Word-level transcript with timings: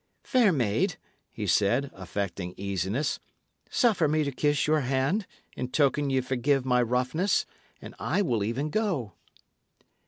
"Fair 0.23 0.51
maid," 0.51 0.95
he 1.31 1.45
said, 1.45 1.91
affecting 1.93 2.55
easiness, 2.57 3.19
"suffer 3.69 4.07
me 4.07 4.23
to 4.23 4.31
kiss 4.31 4.65
your 4.65 4.79
hand, 4.79 5.27
in 5.55 5.67
token 5.67 6.09
ye 6.09 6.21
forgive 6.21 6.65
my 6.65 6.81
roughness, 6.81 7.45
and 7.83 7.93
I 7.99 8.23
will 8.23 8.43
even 8.43 8.71
go." 8.71 9.13